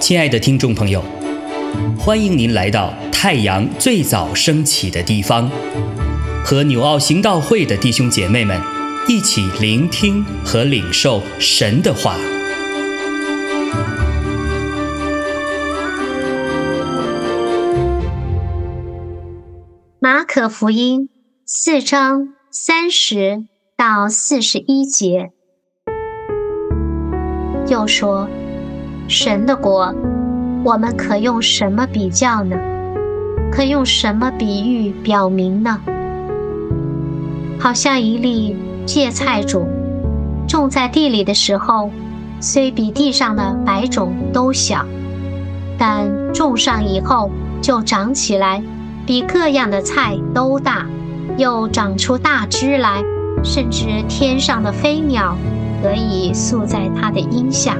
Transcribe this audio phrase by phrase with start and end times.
[0.00, 1.04] 亲爱的听众朋友，
[1.96, 5.48] 欢迎您来到太阳最早升起的地方，
[6.44, 8.60] 和纽奥行道会的弟兄姐妹们
[9.06, 12.16] 一起聆听和领受神的话。
[20.00, 21.08] 马可福音
[21.46, 23.44] 四章三十
[23.76, 25.30] 到四十一节，
[27.70, 28.28] 又说。
[29.06, 29.94] 神的国，
[30.64, 32.56] 我们可用什么比较呢？
[33.52, 35.80] 可用什么比喻表明呢？
[37.60, 38.56] 好像一粒
[38.86, 39.68] 芥菜种，
[40.48, 41.90] 种在地里的时候，
[42.40, 44.84] 虽比地上的白种都小，
[45.78, 48.62] 但种上以后就长起来，
[49.06, 50.86] 比各样的菜都大，
[51.36, 53.02] 又长出大枝来，
[53.44, 55.36] 甚至天上的飞鸟
[55.82, 57.76] 可以宿在他的荫下。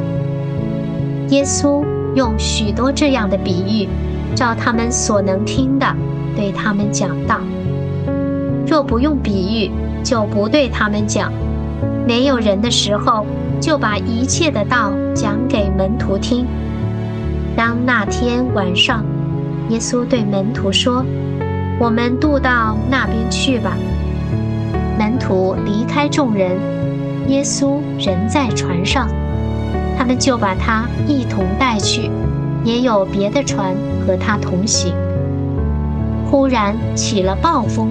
[1.28, 3.88] 耶稣用许多这样的比喻，
[4.34, 5.86] 照他们所能听的，
[6.34, 7.40] 对他们讲道。
[8.66, 9.70] 若不用比喻，
[10.02, 11.32] 就不对他们讲。
[12.06, 13.26] 没有人的时候，
[13.60, 16.46] 就把一切的道讲给门徒听。
[17.56, 19.04] 当那天晚上，
[19.68, 21.04] 耶稣对门徒说
[21.78, 23.76] ：“我们渡到那边去吧。”
[24.98, 26.56] 门徒离开众人，
[27.28, 29.08] 耶稣人在船上。
[29.98, 32.10] 他们就把他一同带去，
[32.64, 33.74] 也有别的船
[34.06, 34.94] 和他同行。
[36.30, 37.90] 忽然起了暴风，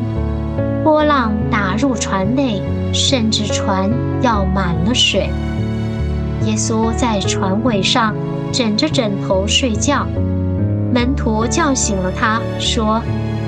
[0.84, 3.90] 波浪打入船内，甚至船
[4.22, 5.30] 要满了水。
[6.46, 8.16] 耶稣在船尾上
[8.52, 10.08] 枕着枕头睡觉，
[10.92, 13.02] 门徒叫醒了他，说：“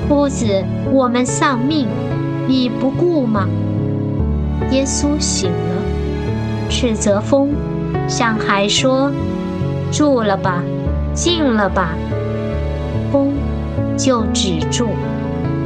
[0.06, 1.88] 夫子，我们丧命，
[2.46, 3.48] 你不顾吗？”
[4.70, 7.50] 耶稣醒了，斥责风。
[8.08, 9.12] 向海说
[9.92, 10.62] ：“住了吧，
[11.14, 11.90] 静了吧。”
[13.12, 13.32] 风
[13.96, 14.88] 就止住，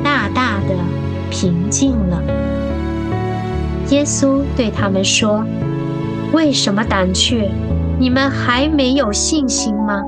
[0.05, 0.75] 大大的
[1.31, 2.23] 平静了。
[3.91, 5.45] 耶稣对他们说
[6.33, 7.51] ：“为什么胆怯？
[7.99, 10.03] 你们还没有信心吗？”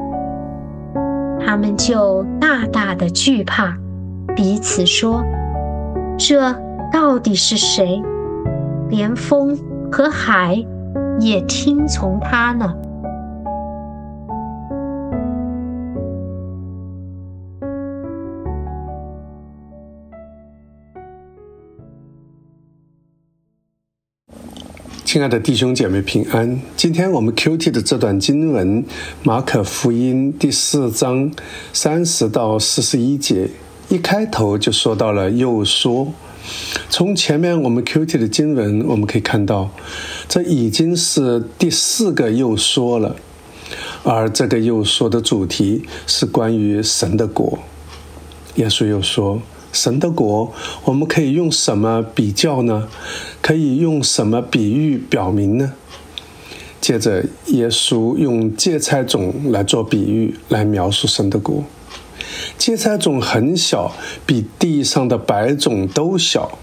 [1.44, 3.74] 他们就大大的惧怕，
[4.36, 5.24] 彼此说
[6.18, 6.54] ：“这
[6.92, 8.02] 到底是谁？
[8.90, 9.58] 连风
[9.90, 10.64] 和海？”
[11.20, 12.72] 也听从他呢。
[25.04, 26.60] 亲爱的弟兄姐妹平安。
[26.76, 28.84] 今天我们 Q T 的这段经文，
[29.24, 31.32] 马可福音第四章
[31.72, 33.50] 三十到四十一节，
[33.88, 36.12] 一开头就说到了又说。
[36.88, 39.70] 从前面我们 Q T 的经文，我们可以看到，
[40.28, 43.16] 这已经是第四个又说了，
[44.02, 47.58] 而这个又说的主题是关于神的国。
[48.56, 49.40] 耶稣又说，
[49.72, 50.52] 神的国，
[50.84, 52.88] 我们可以用什么比较呢？
[53.40, 55.74] 可以用什么比喻表明呢？
[56.80, 61.64] 接着，耶稣用芥菜种来做比喻，来描述神的国。
[62.56, 63.92] 芥菜种很小，
[64.24, 66.58] 比地上的白种都小，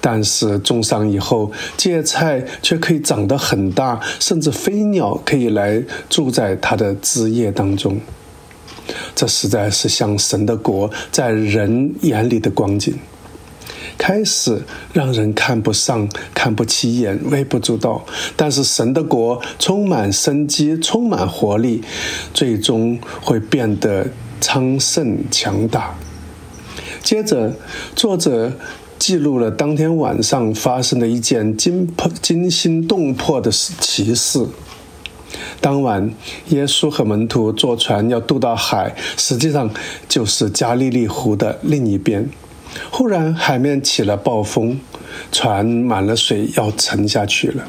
[0.00, 8.00] 但是种上以后，芥菜却可以长得很大，甚至飞鸟可以来住在它的枝叶当中。
[9.14, 12.96] 这实在是像神的国在人眼里的光景。
[13.98, 14.62] 开始
[14.92, 18.04] 让人看不上、看不起眼、微不足道，
[18.36, 21.82] 但是神的国充满生机、充满活力，
[22.34, 24.06] 最终会变得。
[24.46, 25.92] 昌盛强大。
[27.02, 27.52] 接着，
[27.96, 28.52] 作者
[28.96, 34.46] 记录了当天晚上发生的一件惊破、惊心动魄的奇事。
[35.60, 36.14] 当晚，
[36.50, 39.68] 耶稣和门徒坐船要渡到海，实际上
[40.08, 42.30] 就是加利利湖的另一边。
[42.92, 44.78] 忽然，海面起了暴风，
[45.32, 47.64] 船满了水，要沉下去了。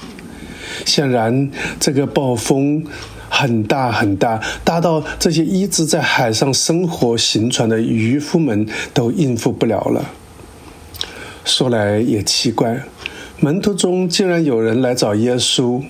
[0.86, 1.50] 显然，
[1.80, 2.86] 这个暴风。
[3.30, 10.10] 很大很大，大到这些一直在海上生活行船的渔夫们都应付不了了。
[11.46, 12.84] 说来也奇怪，
[13.40, 15.82] 门徒中竟然有人来找耶稣，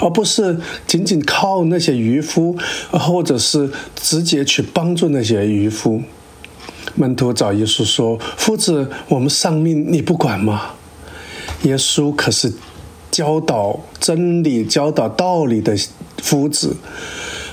[0.00, 2.56] 而不是仅仅靠那些渔夫，
[2.90, 6.02] 或者是直接去帮助那些渔夫。
[6.94, 10.72] 门徒找耶稣说：“夫子，我们丧命，你不管吗？”
[11.62, 12.52] 耶稣可是。
[13.10, 15.74] 教导真理、教导道理的
[16.22, 16.76] 夫子，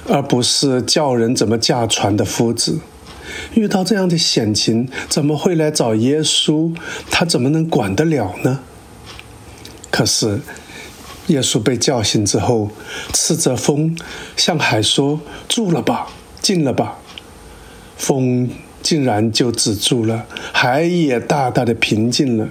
[0.07, 2.79] 而不是教人怎么驾船的夫子。
[3.53, 6.73] 遇到这样的险情，怎么会来找耶稣？
[7.09, 8.59] 他怎么能管得了呢？
[9.89, 10.41] 可是
[11.27, 12.69] 耶稣被叫醒之后，
[13.13, 13.97] 斥责风，
[14.35, 15.19] 向海说
[15.49, 16.07] ：“住了吧，
[16.41, 16.99] 静了吧。”
[17.97, 18.49] 风
[18.81, 22.49] 竟然就止住了，海也大大的平静了。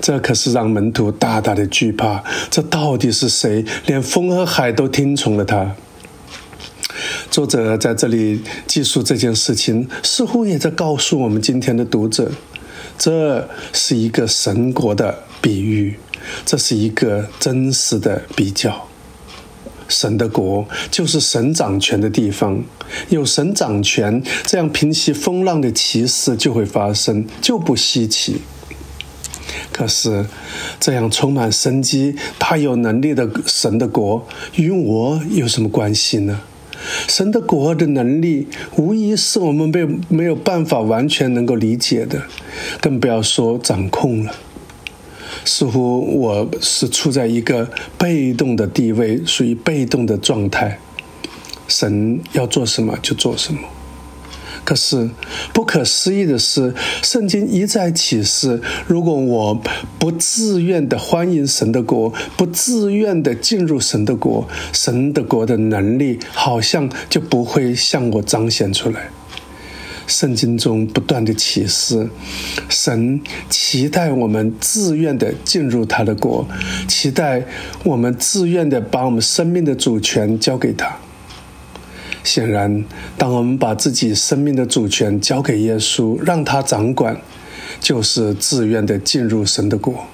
[0.00, 2.22] 这可是让门徒大大的惧怕。
[2.50, 3.64] 这到底是谁？
[3.86, 5.74] 连风和海都听从了他。
[7.30, 12.32] 作者在这里记述这件事情，似乎也在告诉我们今天的读者：
[12.96, 15.98] 这是一个神国的比喻，
[16.44, 18.88] 这是一个真实的比较。
[19.88, 22.62] 神的国就是神掌权的地方，
[23.08, 28.42] 有神掌权，这样平息风浪的奇事就会发生，就不稀奇。
[29.78, 30.26] 可是，
[30.80, 34.26] 这样充满生机、大有能力的神的国，
[34.56, 36.40] 与我有什么关系呢？
[37.06, 42.24] 神的国的能力，无疑是我们被没有办法完全能够理解的，
[42.80, 44.34] 更不要说掌控了。
[45.44, 50.80] 似乎我是处在一个被动的地位，属于被动的状态。
[51.68, 53.60] 神要做什么就做什么。
[54.68, 55.08] 可是，
[55.54, 59.58] 不可思议的是，圣经一再启示：如果我
[59.98, 69.08] 不自愿的欢迎神的国，不自愿的进入神的国，神的国的能力好像就不会向我彰显出来。
[70.06, 72.06] 圣经中不断的启示，
[72.68, 73.18] 神
[73.48, 76.46] 期待我们自愿的进入他的国，
[76.86, 77.42] 期待
[77.84, 80.94] 我们自愿的把我们生命的主权交给他。
[82.28, 82.84] 显然，
[83.16, 87.18] 当我们把自己生命的主权交给耶稣，让他掌管，
[87.80, 90.04] 就是自愿的进入神的国。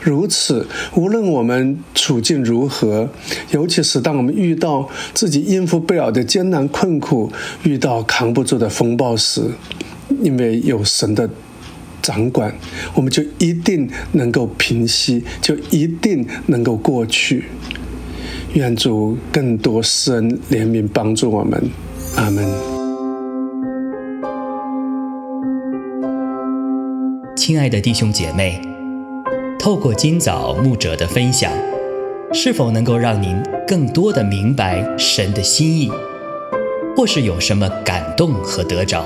[0.00, 3.10] 如此，无论我们处境如何，
[3.50, 7.30] 尤其是当我们遇到自己应付不了的艰难困苦，
[7.64, 9.42] 遇到扛不住的风暴时，
[10.22, 11.28] 因为有神的
[12.00, 12.54] 掌管，
[12.94, 17.44] 我们就一定能够平息，就一定能够过去。
[18.54, 21.70] 愿主更多施恩怜悯帮助我们，
[22.16, 22.44] 阿门。
[27.36, 28.60] 亲爱的弟兄姐妹，
[29.56, 31.52] 透过今早牧者的分享，
[32.32, 35.88] 是否能够让您更多的明白神的心意，
[36.96, 39.04] 或是有什么感动和得着？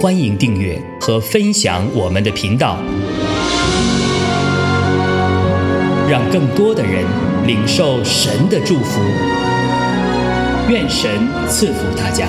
[0.00, 2.78] 欢迎订阅和分享我们的频道。
[6.10, 7.04] 让更多的人
[7.48, 9.00] 领受神的祝福，
[10.68, 12.26] 愿神赐福大家。